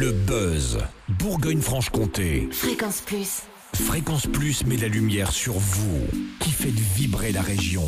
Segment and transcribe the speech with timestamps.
[0.00, 0.78] Le buzz.
[1.08, 2.48] Bourgogne-Franche-Comté.
[2.52, 3.42] Fréquence Plus.
[3.74, 6.06] Fréquence Plus met la lumière sur vous,
[6.38, 7.82] qui faites vibrer la région.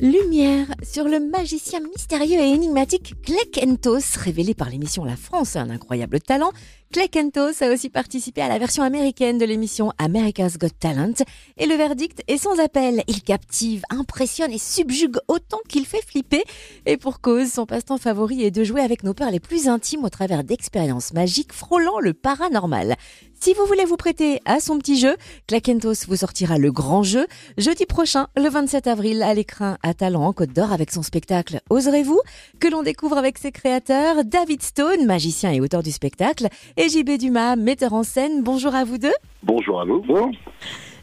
[0.00, 6.20] Lumière sur le magicien mystérieux et énigmatique Klekentos, révélé par l'émission La France, un incroyable
[6.20, 6.50] talent.
[6.92, 11.24] Klekentos a aussi participé à la version américaine de l'émission America's Got Talent.
[11.56, 13.02] Et le verdict est sans appel.
[13.08, 16.44] Il captive, impressionne et subjugue autant qu'il fait flipper.
[16.86, 20.04] Et pour cause, son passe-temps favori est de jouer avec nos peurs les plus intimes
[20.04, 22.96] au travers d'expériences magiques frôlant le paranormal.
[23.40, 25.16] Si vous voulez vous prêter à son petit jeu,
[25.48, 27.26] Clakentos vous sortira le grand jeu
[27.58, 31.60] jeudi prochain, le 27 avril, à l'écran à Talent en Côte d'Or avec son spectacle
[31.70, 32.20] Oserez-vous
[32.58, 37.18] que l'on découvre avec ses créateurs David Stone, magicien et auteur du spectacle, et JB
[37.18, 38.42] Dumas, metteur en scène.
[38.42, 39.12] Bonjour à vous deux.
[39.42, 40.02] Bonjour à vous.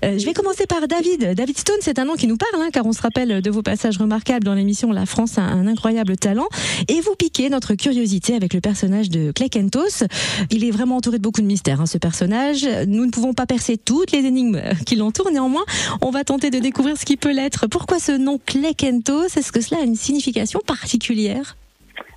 [0.03, 1.35] Euh, je vais commencer par David.
[1.35, 3.61] David Stone, c'est un nom qui nous parle, hein, car on se rappelle de vos
[3.61, 6.47] passages remarquables dans l'émission La France a un incroyable talent.
[6.89, 10.05] Et vous piquez notre curiosité avec le personnage de Klekentos.
[10.49, 12.67] Il est vraiment entouré de beaucoup de mystères, hein, ce personnage.
[12.87, 15.31] Nous ne pouvons pas percer toutes les énigmes qui l'entourent.
[15.31, 15.66] Néanmoins,
[16.02, 17.67] on va tenter de découvrir ce qui peut l'être.
[17.67, 19.38] Pourquoi ce nom Klekentos?
[19.38, 21.58] Est-ce que cela a une signification particulière?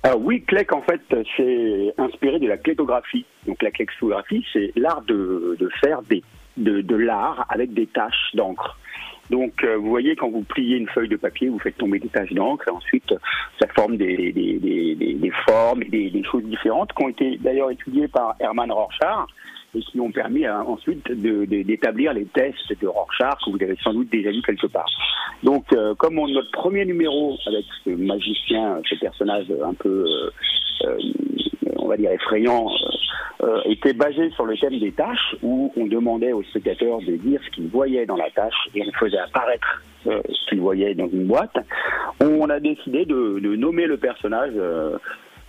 [0.01, 1.01] Alors oui, Clec en fait
[1.37, 3.25] c'est inspiré de la clétographie.
[3.47, 6.23] Donc la clétographie c'est l'art de faire des
[6.57, 8.77] de, l'art avec des taches d'encre.
[9.29, 12.09] Donc, euh, vous voyez, quand vous pliez une feuille de papier, vous faites tomber des
[12.09, 13.13] taches d'encre, et ensuite,
[13.59, 17.71] ça forme des, des, des, des formes et des, choses différentes, qui ont été d'ailleurs
[17.71, 19.25] étudiées par Hermann Rorschach,
[19.73, 23.93] et qui ont permis euh, ensuite d'établir les tests de Rorschach, que vous avez sans
[23.93, 24.89] doute déjà vu quelque part.
[25.43, 30.05] Donc, euh, comme on, notre premier numéro avec ce magicien, ce personnage un peu,
[31.77, 32.67] on va dire, effrayant,
[33.43, 37.41] euh, était basé sur le thème des tâches, où on demandait aux spectateurs de dire
[37.45, 41.09] ce qu'ils voyaient dans la tâche et on faisait apparaître euh, ce qu'ils voyaient dans
[41.09, 41.57] une boîte.
[42.21, 44.97] On a décidé de, de nommer le personnage euh,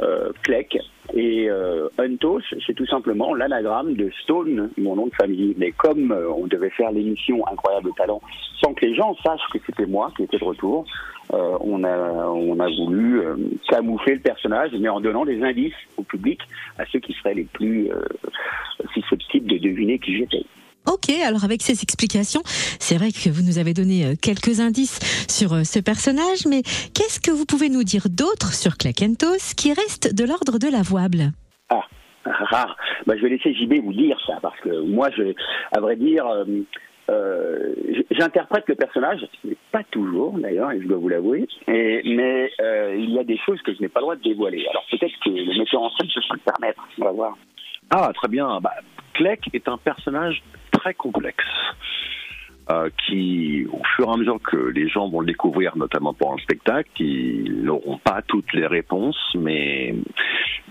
[0.01, 0.79] euh, Kleck.
[1.15, 5.55] Et euh, Untos, c'est tout simplement l'anagramme de Stone, mon nom de famille.
[5.57, 8.21] Mais comme euh, on devait faire l'émission Incroyable Talent
[8.61, 10.85] sans que les gens sachent que c'était moi qui étais de retour,
[11.33, 13.21] euh, on, a, on a voulu
[13.69, 16.41] camoufler le personnage, mais en donnant des indices au public,
[16.79, 17.91] à ceux qui seraient les plus
[18.95, 20.45] susceptibles de deviner qui j'étais.
[20.97, 22.41] Ok, alors avec ces explications,
[22.81, 24.97] c'est vrai que vous nous avez donné euh, quelques indices
[25.29, 26.63] sur euh, ce personnage, mais
[26.97, 31.33] qu'est-ce que vous pouvez nous dire d'autre sur Clakentos qui reste de l'ordre de l'avouable?
[31.69, 31.85] Ah,
[32.25, 32.77] rare.
[33.07, 35.35] Bah, je vais laisser JB vous dire ça, parce que moi, je,
[35.77, 37.75] à vrai dire, euh,
[38.11, 43.19] j'interprète le personnage, mais pas toujours d'ailleurs, et je dois vous l'avouer, mais il y
[43.19, 44.67] a des choses que je n'ai pas le droit de dévoiler.
[44.71, 47.37] Alors peut-être que le metteur en scène se peut le permettre, on va voir.
[47.91, 48.59] Ah, très bien.
[48.61, 48.73] Bah,
[49.53, 50.43] est un personnage
[50.95, 51.45] complexe.
[52.69, 56.33] Euh, qui, au fur et à mesure que les gens vont le découvrir, notamment pour
[56.33, 59.95] un spectacle, ils n'auront pas toutes les réponses, mais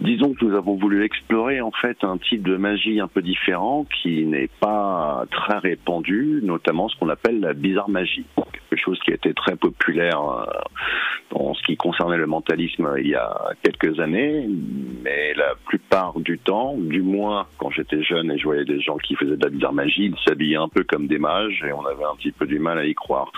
[0.02, 3.86] disons que nous avons voulu explorer en fait un type de magie un peu différent
[4.02, 9.12] qui n'est pas très répandu, notamment ce qu'on appelle la bizarre magie, quelque chose qui
[9.12, 10.46] a été très populaire euh,
[11.34, 14.48] en ce qui concernait le mentalisme il y a quelques années,
[15.04, 18.98] mais la plupart du temps, du moins quand j'étais jeune et je voyais des gens
[18.98, 21.86] qui faisaient de la bizarre magie, ils s'habillaient un peu comme des mages et on
[21.86, 23.32] avait un petit peu du mal à y croire.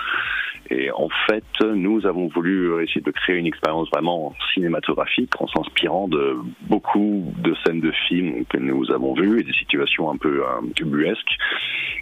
[0.70, 6.08] Et en fait, nous avons voulu essayer de créer une expérience vraiment cinématographique en s'inspirant
[6.08, 10.44] de beaucoup de scènes de films que nous avons vues et des situations un peu
[10.46, 10.62] un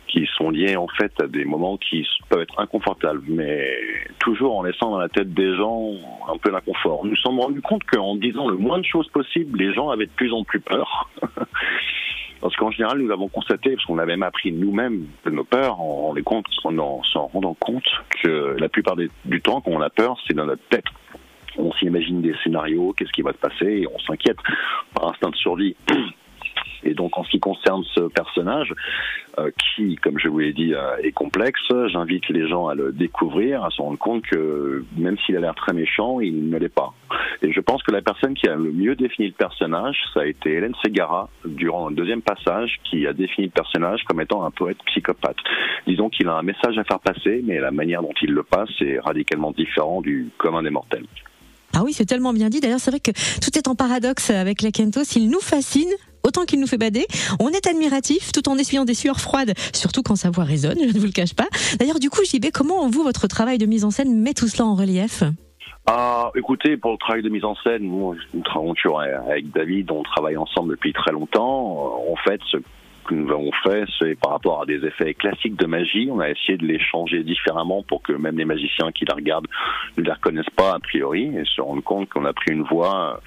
[0.08, 3.78] qui sont liées en fait à des moments qui peuvent être inconfortables, mais
[4.20, 5.92] toujours en laissant dans la tête des gens
[6.28, 7.04] un peu l'inconfort.
[7.04, 10.06] Nous nous sommes rendus compte qu'en disant le moins de choses possible, les gens avaient
[10.06, 11.10] de plus en plus peur.
[12.42, 15.80] Parce qu'en général, nous avons constaté, parce qu'on a même appris nous-mêmes de nos peurs,
[15.80, 17.88] en, compte, en s'en rendant compte
[18.22, 20.86] que la plupart du temps, quand on a peur, c'est dans notre tête.
[21.58, 24.38] On s'imagine des scénarios, qu'est-ce qui va se passer, et on s'inquiète
[24.94, 25.76] par instinct de survie.
[26.84, 28.74] Et donc en ce qui concerne ce personnage,
[29.38, 32.92] euh, qui, comme je vous l'ai dit, euh, est complexe, j'invite les gens à le
[32.92, 36.70] découvrir, à se rendre compte que même s'il a l'air très méchant, il ne l'est
[36.70, 36.94] pas.
[37.42, 40.26] Et je pense que la personne qui a le mieux défini le personnage, ça a
[40.26, 44.52] été Hélène Segara, durant un deuxième passage, qui a défini le personnage comme étant un
[44.52, 45.38] poète psychopathe.
[45.88, 48.70] Disons qu'il a un message à faire passer, mais la manière dont il le passe
[48.82, 51.06] est radicalement différent du commun des mortels.
[51.78, 52.62] Ah oui, c'est tellement bien dit.
[52.62, 55.04] D'ailleurs, c'est vrai que tout est en paradoxe avec la Kentos.
[55.18, 55.90] Il nous fascine,
[56.26, 57.06] autant qu'il nous fait bader.
[57.40, 60.94] On est admiratif tout en essuyant des sueurs froides, surtout quand sa voix résonne, je
[60.94, 61.48] ne vous le cache pas.
[61.80, 64.66] D'ailleurs, du coup, JB, comment vous, votre travail de mise en scène met tout cela
[64.66, 65.24] en relief?
[65.88, 70.02] Ah, écoutez, pour le travail de mise en scène, nous, nous travaillons avec David, on
[70.02, 72.02] travaille ensemble depuis très longtemps.
[72.10, 72.58] En fait, ce
[73.08, 76.30] que nous avons fait, c'est par rapport à des effets classiques de magie, on a
[76.30, 79.48] essayé de les changer différemment pour que même les magiciens qui la regardent
[79.98, 83.22] ne la reconnaissent pas a priori et se rendent compte qu'on a pris une voix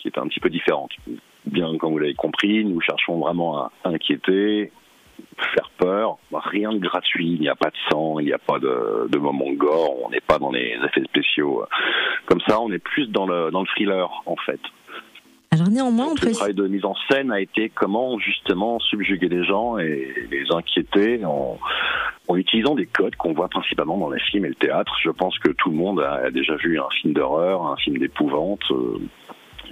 [0.00, 0.90] qui est un petit peu différente
[2.04, 4.72] l'avez compris, nous cherchons vraiment à inquiéter,
[5.54, 6.18] faire peur.
[6.32, 9.18] Rien de gratuit, il n'y a pas de sang, il n'y a pas de, de
[9.18, 11.64] moment gore, on n'est pas dans les effets spéciaux.
[12.26, 14.60] Comme ça, on est plus dans le, dans le thriller, en fait.
[15.52, 19.44] Alors néanmoins, on Le travail de mise en scène a été comment justement subjuguer les
[19.44, 21.60] gens et les inquiéter en,
[22.26, 24.92] en utilisant des codes qu'on voit principalement dans les films et le théâtre.
[25.00, 28.64] Je pense que tout le monde a déjà vu un film d'horreur, un film d'épouvante.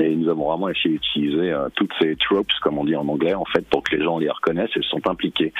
[0.00, 3.34] Et nous avons vraiment essayé d'utiliser euh, toutes ces tropes, comme on dit en anglais,
[3.34, 5.52] en fait, pour que les gens les reconnaissent et se sont impliqués.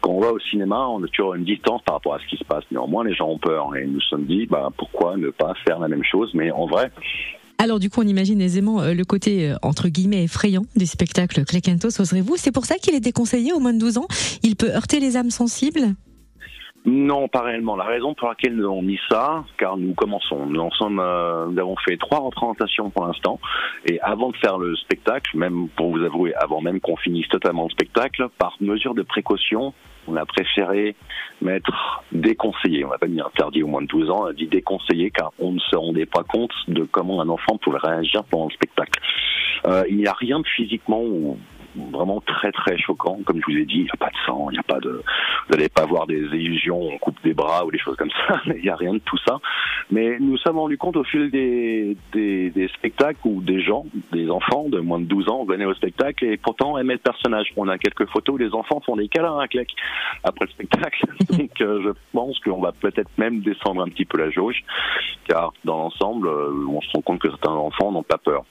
[0.00, 2.36] Quand on va au cinéma, on a toujours une distance par rapport à ce qui
[2.36, 2.64] se passe.
[2.70, 5.78] Néanmoins, les gens ont peur et nous nous sommes dit, bah, pourquoi ne pas faire
[5.78, 6.90] la même chose Mais en vrai,
[7.58, 11.44] Alors du coup, on imagine aisément euh, le côté euh, entre guillemets effrayant du spectacle
[11.44, 12.36] Cléquentos, oserez-vous?
[12.36, 14.06] C'est pour ça qu'il est déconseillé au moins de 12 ans.
[14.42, 15.94] Il peut heurter les âmes sensibles?
[16.86, 17.74] Non, pas réellement.
[17.74, 20.46] La raison pour laquelle nous avons mis ça, car nous commençons.
[20.46, 23.40] Nous en sommes, euh, nous avons fait trois représentations pour l'instant,
[23.86, 27.64] et avant de faire le spectacle, même pour vous avouer, avant même qu'on finisse totalement
[27.64, 29.74] le spectacle, par mesure de précaution,
[30.06, 30.94] on a préféré
[31.42, 32.84] mettre déconseillé.
[32.84, 35.32] On n'a pas mis interdit au moins de 12 ans, on a dit déconseillé, car
[35.40, 39.00] on ne se rendait pas compte de comment un enfant pouvait réagir pendant le spectacle.
[39.66, 41.36] Euh, il n'y a rien de physiquement ou
[41.92, 44.48] vraiment très très choquant, comme je vous ai dit, il n'y a pas de sang,
[44.50, 44.90] il n'y a pas de,
[45.48, 48.40] vous n'allez pas voir des illusions, on coupe des bras ou des choses comme ça,
[48.46, 49.38] il n'y a rien de tout ça.
[49.90, 54.30] Mais nous sommes rendus compte au fil des, des, des spectacles où des gens, des
[54.30, 57.52] enfants de moins de 12 ans venaient au spectacle et pourtant aimaient le personnage.
[57.56, 59.68] On a quelques photos où les enfants font des câlins à Clec
[60.24, 61.04] après le spectacle.
[61.30, 64.64] Donc euh, je pense qu'on va peut-être même descendre un petit peu la jauge,
[65.28, 68.44] car dans l'ensemble, euh, on se rend compte que certains enfants n'ont pas peur.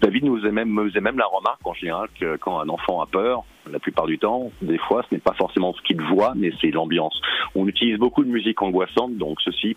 [0.00, 3.06] David nous faisait même, me faisait la remarque en général que quand un enfant a
[3.06, 6.52] peur, la plupart du temps, des fois, ce n'est pas forcément ce qu'il voit, mais
[6.60, 7.20] c'est l'ambiance.
[7.54, 9.74] On utilise beaucoup de musique angoissante, donc ceci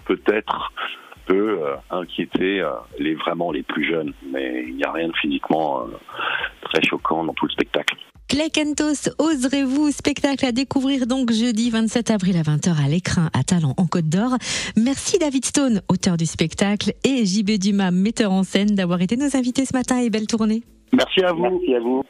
[1.29, 5.15] peut euh, inquiéter euh, les vraiment les plus jeunes, mais il n'y a rien de
[5.15, 5.97] physiquement euh,
[6.61, 7.95] très choquant dans tout le spectacle.
[8.29, 13.73] Cléquentos, oserez-vous Spectacle à découvrir donc jeudi 27 avril à 20h à l'écran à Talent
[13.75, 14.37] en Côte d'Or.
[14.77, 19.35] Merci David Stone, auteur du spectacle, et JB Dumas, metteur en scène, d'avoir été nos
[19.35, 20.61] invités ce matin et belle tournée.
[20.93, 21.41] Merci à vous.
[21.41, 22.03] Merci à vous.